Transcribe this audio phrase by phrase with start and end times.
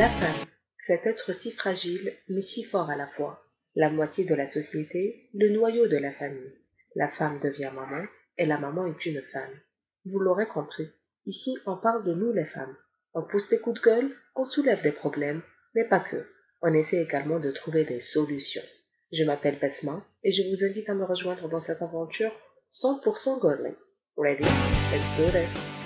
[0.00, 0.46] La femme,
[0.78, 3.44] cet être si fragile, mais si fort à la fois.
[3.74, 6.54] La moitié de la société, le noyau de la famille.
[6.94, 8.06] La femme devient maman,
[8.38, 9.52] et la maman est une femme.
[10.06, 10.88] Vous l'aurez compris.
[11.26, 12.74] Ici, on parle de nous les femmes.
[13.12, 15.42] On pousse des coups de gueule, on soulève des problèmes,
[15.74, 16.26] mais pas que.
[16.62, 18.64] On essaie également de trouver des solutions.
[19.12, 22.32] Je m'appelle Besma et je vous invite à me rejoindre dans cette aventure
[22.72, 23.74] 100% girly.
[24.16, 24.44] Ready?
[24.94, 25.79] Let's do!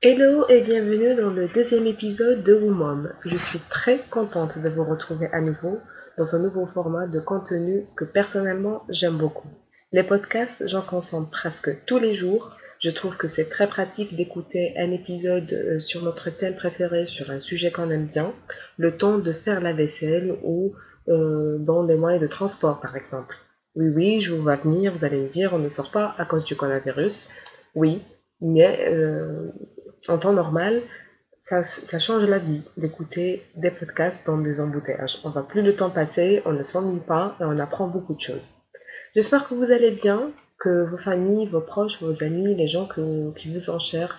[0.00, 3.12] Hello et bienvenue dans le deuxième épisode de Woman.
[3.24, 5.80] Je suis très contente de vous retrouver à nouveau
[6.16, 9.48] dans un nouveau format de contenu que personnellement j'aime beaucoup.
[9.90, 12.56] Les podcasts, j'en consomme presque tous les jours.
[12.78, 17.32] Je trouve que c'est très pratique d'écouter un épisode euh, sur notre thème préféré, sur
[17.32, 18.32] un sujet qu'on aime bien,
[18.76, 20.74] le temps de faire la vaisselle ou
[21.08, 23.34] euh, dans les moyens de transport par exemple.
[23.74, 26.24] Oui, oui, je vous vois venir, vous allez me dire, on ne sort pas à
[26.24, 27.26] cause du coronavirus.
[27.74, 28.00] Oui,
[28.40, 29.50] mais euh,
[30.06, 30.82] en temps normal,
[31.62, 35.18] ça, change la vie d'écouter des podcasts dans des embouteillages.
[35.24, 38.20] On va plus le temps passer, on ne s'ennuie pas et on apprend beaucoup de
[38.20, 38.52] choses.
[39.14, 43.50] J'espère que vous allez bien, que vos familles, vos proches, vos amis, les gens qui
[43.50, 44.18] vous enchèrent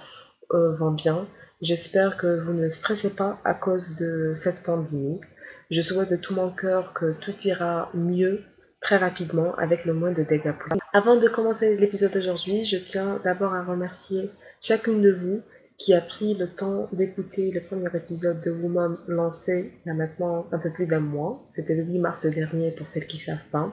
[0.53, 1.27] euh, vont bien.
[1.61, 5.21] J'espère que vous ne stressez pas à cause de cette pandémie.
[5.69, 8.41] Je souhaite de tout mon cœur que tout ira mieux
[8.81, 10.81] très rapidement avec le moins de dégâts possible.
[10.93, 15.41] Avant de commencer l'épisode d'aujourd'hui, je tiens d'abord à remercier chacune de vous
[15.79, 19.95] qui a pris le temps d'écouter le premier épisode de Woman lancé il y a
[19.95, 21.49] maintenant un peu plus d'un mois.
[21.55, 23.71] C'était le 8 mars dernier pour celles qui ne savent pas.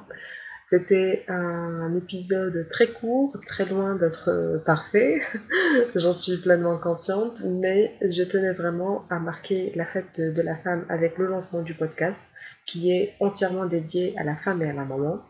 [0.69, 5.21] C'était un épisode très court, très loin d'être parfait,
[5.95, 10.85] j'en suis pleinement consciente, mais je tenais vraiment à marquer la fête de, la femme
[10.89, 12.23] avec le lancement du podcast
[12.67, 15.23] qui est entièrement dédié à la femme et à la maman.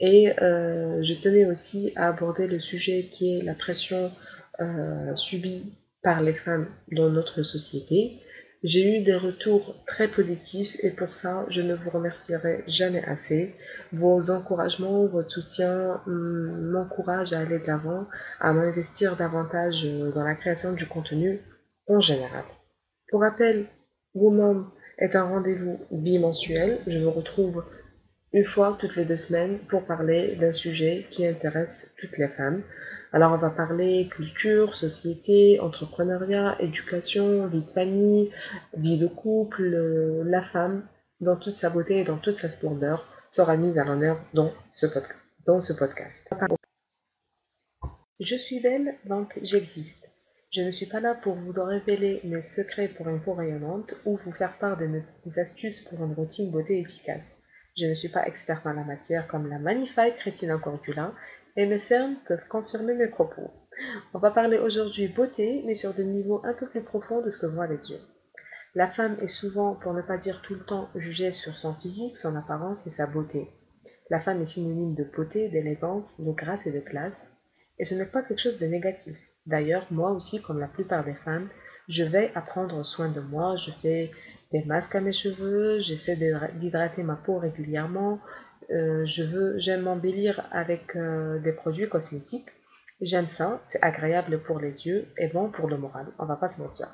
[0.00, 4.10] Et euh, je tenais aussi à aborder le sujet qui est la pression
[4.60, 5.72] euh, subie
[6.04, 8.20] par les femmes dans notre société.
[8.62, 13.54] J'ai eu des retours très positifs et pour ça, je ne vous remercierai jamais assez.
[13.92, 18.06] Vos encouragements, votre soutien hum, m'encouragent à aller de l'avant,
[18.40, 19.84] à m'investir davantage
[20.14, 21.40] dans la création du contenu
[21.88, 22.44] en général.
[23.10, 23.66] Pour rappel,
[24.14, 24.66] Woman
[24.98, 26.78] est un rendez-vous bimensuel.
[26.86, 27.64] Je vous retrouve
[28.34, 32.62] une fois toutes les deux semaines pour parler d'un sujet qui intéresse toutes les femmes.
[33.12, 38.32] Alors on va parler culture, société, entrepreneuriat, éducation, vie de famille,
[38.76, 40.84] vie de couple, euh, la femme,
[41.20, 44.86] dans toute sa beauté et dans toute sa splendeur, sera mise à l'honneur dans ce,
[44.86, 46.28] podcast.
[48.18, 50.08] Je suis belle, donc j'existe.
[50.50, 54.18] Je ne suis pas là pour vous révéler mes secrets pour une peau rayonnante ou
[54.24, 55.04] vous faire part de mes
[55.36, 57.33] astuces pour une routine beauté efficace.
[57.76, 61.12] Je ne suis pas experte en la matière comme la magnifique Christina Cordula
[61.56, 63.50] et mes cernes peuvent confirmer mes propos.
[64.12, 67.38] On va parler aujourd'hui beauté, mais sur des niveaux un peu plus profonds de ce
[67.38, 68.00] que voient les yeux.
[68.76, 72.16] La femme est souvent, pour ne pas dire tout le temps, jugée sur son physique,
[72.16, 73.50] son apparence et sa beauté.
[74.08, 77.36] La femme est synonyme de beauté, d'élégance, de grâce et de classe,
[77.80, 79.16] et ce n'est pas quelque chose de négatif.
[79.46, 81.48] D'ailleurs, moi aussi, comme la plupart des femmes,
[81.88, 84.12] je vais à prendre soin de moi, je fais
[84.52, 88.20] des masques à mes cheveux, j'essaie d'hydrater ma peau régulièrement,
[88.70, 92.50] euh, je veux, j'aime m'embellir avec euh, des produits cosmétiques.
[93.00, 96.48] J'aime ça, c'est agréable pour les yeux et bon pour le moral, on va pas
[96.48, 96.88] se mentir.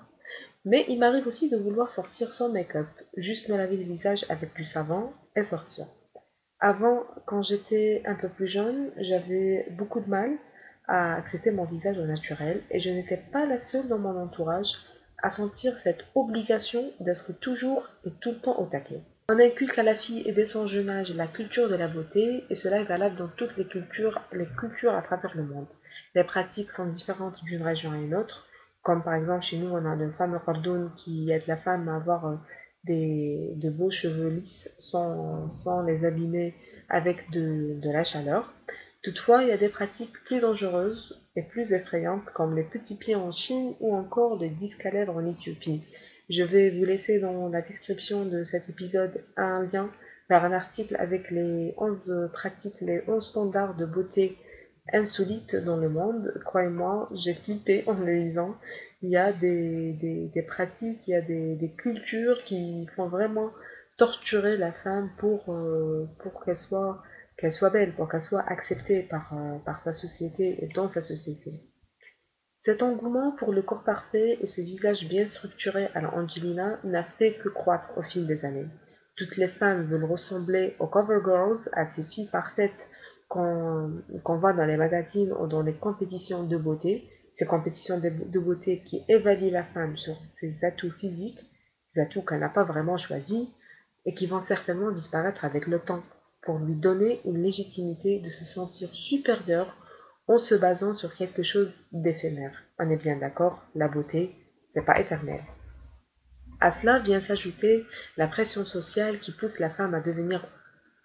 [0.65, 4.55] Mais il m'arrive aussi de vouloir sortir sans make-up, juste me laver le visage avec
[4.55, 5.87] du savon et sortir.
[6.59, 10.37] Avant, quand j'étais un peu plus jeune, j'avais beaucoup de mal
[10.87, 14.75] à accepter mon visage au naturel et je n'étais pas la seule dans mon entourage
[15.23, 19.01] à sentir cette obligation d'être toujours et tout le temps au taquet.
[19.31, 22.45] On inculque à la fille et dès son jeune âge la culture de la beauté,
[22.51, 25.69] et cela est valable dans toutes les cultures, les cultures à travers le monde.
[26.15, 28.49] Les pratiques sont différentes d'une région à une autre,
[28.83, 31.97] comme par exemple chez nous, on a le fameux cordon qui aide la femme à
[31.97, 32.37] avoir euh,
[32.85, 35.47] des, de beaux cheveux lisses sans,
[35.87, 36.55] les abîmer
[36.89, 38.53] avec de la chaleur.
[39.03, 43.15] Toutefois, il y a des pratiques plus dangereuses et plus effrayantes comme les petits pieds
[43.15, 45.83] en Chine ou encore le disque à lèvres en Éthiopie.
[46.29, 49.91] Je vais vous laisser dans la description de cet épisode un lien
[50.29, 54.37] vers un article avec les 11 pratiques, les 11 standards de beauté
[54.93, 56.33] insolites dans le monde.
[56.45, 58.57] Croyez-moi, j'ai flippé en le lisant.
[59.03, 63.51] Il y a des, pratiques, il y a des, cultures qui font vraiment
[63.97, 67.03] torturer la femme pour, euh, pour qu'elle soit,
[67.41, 71.01] qu'elle soit belle, pour qu'elle soit acceptée par, euh, par sa société et dans sa
[71.01, 71.53] société.
[72.59, 77.03] Cet engouement pour le corps parfait et ce visage bien structuré à la Angelina n'a
[77.03, 78.69] fait que croître au fil des années.
[79.17, 82.89] Toutes les femmes veulent ressembler aux cover girls, à ces filles parfaites
[83.29, 88.83] qu'on voit dans les magazines ou dans les compétitions de beauté, ces compétitions de, beauté
[88.85, 91.41] qui évaluent la femme sur ses atouts physiques,
[91.95, 93.49] des atouts qu'elle n'a pas vraiment choisis
[94.05, 96.03] et qui vont certainement disparaître avec le temps
[96.43, 99.77] pour lui donner une légitimité de se sentir supérieure
[100.29, 102.57] en se basant sur quelque chose d'éphémère.
[102.79, 104.35] On est bien d'accord, la beauté,
[104.75, 105.41] c'est pas éternel.
[106.61, 107.85] À cela vient s'ajouter
[108.17, 110.47] la pression sociale qui pousse la femme à devenir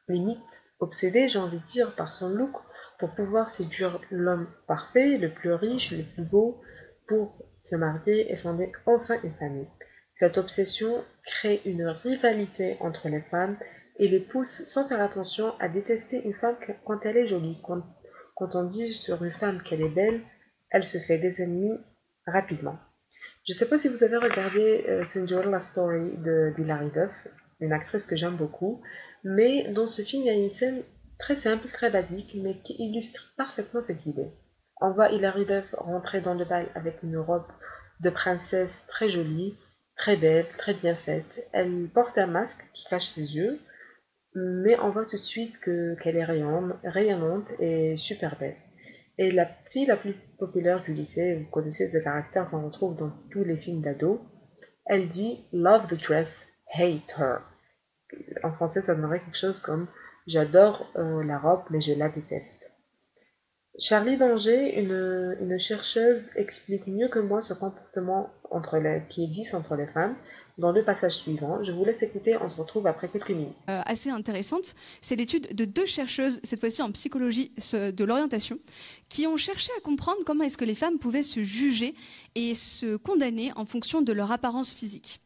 [0.07, 2.53] limite obsédée, j'ai envie de dire, par son look
[2.99, 6.61] pour pouvoir séduire l'homme parfait, le plus riche, le plus beau,
[7.07, 9.67] pour se marier et fonder enfin une famille.
[10.13, 13.57] Cette obsession crée une rivalité entre les femmes
[13.97, 16.55] et les pousse sans faire attention à détester une femme
[16.85, 17.57] quand elle est jolie.
[17.63, 20.21] Quand, on dit sur une femme qu'elle est belle,
[20.69, 21.77] elle se fait des ennemis
[22.27, 22.77] rapidement.
[23.47, 27.27] Je ne sais pas si vous avez regardé euh, la Story de Duff,
[27.59, 28.81] une actrice que j'aime beaucoup,
[29.23, 30.83] mais dans ce film, il y a une scène
[31.17, 34.31] très simple, très basique, mais qui illustre parfaitement cette idée.
[34.81, 37.47] On voit Hilary Duff rentrer dans le bal avec une robe
[38.01, 39.55] de princesse très jolie,
[39.95, 41.47] très belle, très bien faite.
[41.53, 43.59] Elle porte un masque qui cache ses yeux,
[44.35, 48.57] mais on voit tout de suite qu'elle est rayonnante et super belle.
[49.17, 53.11] Et la fille la plus populaire du lycée, vous connaissez ce caractère qu'on retrouve dans
[53.31, 54.21] tous les films d'ado,
[54.85, 57.39] elle dit Love the dress, hate her.
[58.43, 59.87] En français, ça donnerait quelque chose comme
[60.27, 62.64] J'adore euh, la robe, mais je la déteste.
[63.77, 68.29] Charlie Danger, une, chercheuse, explique mieux que moi ce comportement
[69.09, 70.15] qui existe entre les femmes
[70.57, 71.61] dans le passage suivant.
[71.61, 73.55] Je vous laisse écouter, on se retrouve après quelques minutes.
[73.69, 78.57] Euh, assez intéressante, c'est l'étude de deux chercheuses, cette fois-ci en psychologie de l'orientation,
[79.09, 81.95] qui ont cherché à comprendre comment est-ce que les femmes pouvaient se juger
[82.35, 85.19] et se condamner en fonction de leur apparence physique.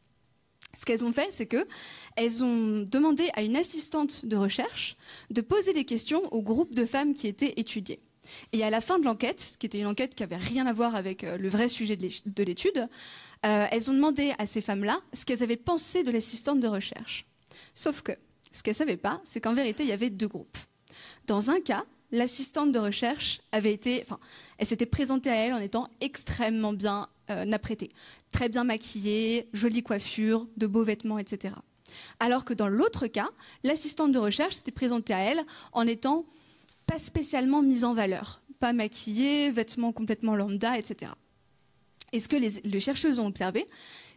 [0.73, 1.67] Ce qu'elles ont fait, c'est que
[2.15, 4.97] elles ont demandé à une assistante de recherche
[5.29, 7.99] de poser des questions au groupe de femmes qui étaient étudiées.
[8.53, 10.95] Et à la fin de l'enquête, qui était une enquête qui avait rien à voir
[10.95, 12.87] avec euh, le vrai sujet de l'étude,
[13.45, 17.25] euh, elles ont demandé à ces femmes-là ce qu'elles avaient pensé de l'assistante de recherche.
[17.75, 18.11] Sauf que
[18.51, 20.57] ce qu'elles ne savaient pas, c'est qu'en vérité, il y avait deux groupes.
[21.27, 24.19] Dans un cas, l'assistante de recherche avait été, enfin,
[24.57, 27.91] elle s'était présentée à elle en étant extrêmement bien euh, apprêtée,
[28.31, 31.53] très bien maquillée, jolie coiffure, de beaux vêtements, etc.
[32.19, 33.29] Alors que dans l'autre cas,
[33.63, 36.25] l'assistante de recherche s'était présentée à elle en étant
[36.89, 41.11] pas spécialement mise en valeur, pas maquillée, vêtements complètement lambda, etc.
[42.13, 43.67] Et ce que les, chercheuses ont observé,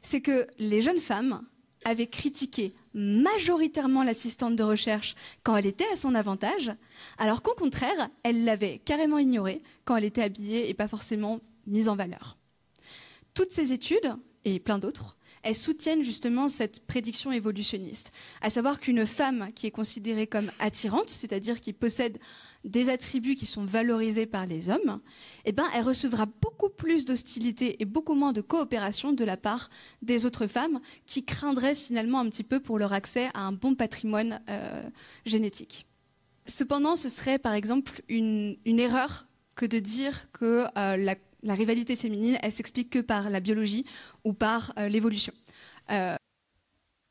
[0.01, 1.43] c'est que les jeunes femmes
[1.85, 6.73] avaient critiqué majoritairement l'assistante de recherche quand elle était à son avantage,
[7.19, 11.91] alors qu'au contraire, elle l'avait carrément ignorée quand elle était habillée et pas forcément mise
[11.91, 12.39] en valeur.
[13.35, 14.17] Toutes ces études,
[14.47, 19.73] et plein d'autres, elles soutiennent justement cette prédiction évolutionniste, à savoir qu'une femme qui est
[19.73, 22.19] considérée comme attirante, c'est-à-dire qui possède
[22.65, 25.01] des attributs qui sont valorisés par les hommes,
[25.45, 29.71] eh ben, elle recevra beaucoup plus d'hostilité et beaucoup moins de coopération de la part
[30.01, 33.75] des autres femmes qui craindraient finalement un petit peu pour leur accès à un bon
[33.75, 34.83] patrimoine euh,
[35.27, 35.87] génétique.
[36.47, 40.97] Cependant, ce serait par exemple une, erreur que de dire que euh,
[41.43, 43.85] la, rivalité féminine, elle s'explique que par la biologie
[44.25, 45.33] ou par euh, l'évolution.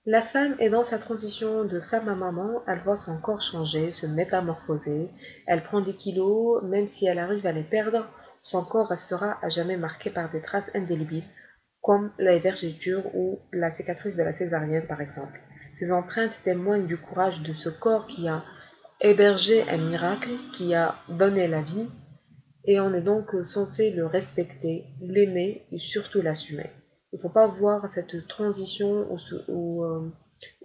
[0.07, 3.91] La femme est dans sa transition de femme à maman, elle voit son corps changer,
[3.91, 5.09] se métamorphoser,
[5.45, 8.07] elle prend des kilos, même si elle arrive à les perdre,
[8.41, 11.27] son corps restera à jamais marqué par des traces indélébiles,
[11.81, 15.39] comme la vergeture ou la cicatrice de la césarienne par exemple.
[15.75, 18.41] Ces empreintes témoignent du courage de ce corps qui a
[19.01, 21.87] hébergé un miracle, qui a donné la vie,
[22.65, 26.71] et on est donc censé le respecter, l'aimer et surtout l'assumer.
[27.13, 29.07] Il ne faut pas voir cette transition
[29.49, 30.11] ou, euh,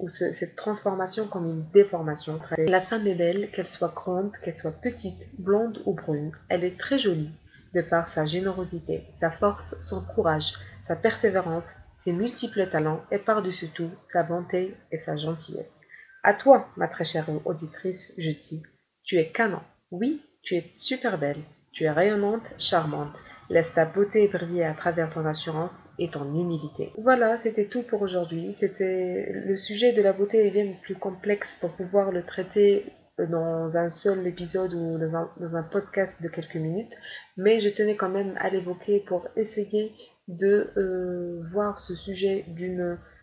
[0.07, 2.41] cette transformation comme une déformation.
[2.57, 6.33] La femme est belle, qu'elle soit grande, qu'elle soit petite, blonde ou brune.
[6.49, 7.31] Elle est très jolie
[7.75, 10.55] de par sa générosité, sa force, son courage,
[10.87, 15.81] sa persévérance, ses multiples talents et par-dessus tout sa bonté et sa gentillesse.
[16.23, 18.63] À toi, ma très chère auditrice, je dis,
[19.03, 19.61] tu es canon.
[19.91, 21.43] Oui, tu es super belle.
[21.73, 23.15] Tu es rayonnante, charmante.
[23.49, 26.93] Laisse ta beauté briller à travers ton assurance et ton humilité.
[26.99, 28.53] Voilà, c'était tout pour aujourd'hui.
[28.55, 32.85] C'était le sujet de la beauté est bien plus complexe pour pouvoir le traiter
[33.19, 36.95] dans un seul épisode ou dans un, podcast de quelques minutes,
[37.37, 39.95] mais je tenais quand même à l'évoquer pour essayer
[40.29, 42.45] de euh, voir ce sujet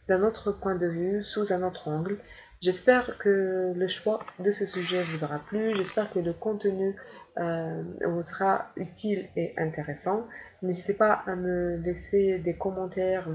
[0.08, 2.18] d'un autre point de vue, sous un autre angle.
[2.64, 6.96] J'espère que le choix de ce sujet vous aura plu, j'espère que le contenu
[7.38, 10.26] euh, vous sera utile et intéressant.
[10.62, 13.28] N'hésitez pas à me laisser des commentaires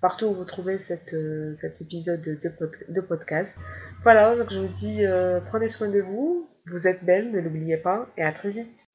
[0.00, 2.36] partout où vous trouvez euh, cet épisode de,
[2.88, 3.60] de, podcast.
[4.02, 5.04] Voilà, donc je vous dis,
[5.46, 8.91] prenez soin de vous, vous êtes belle, ne l'oubliez pas, et à très vite.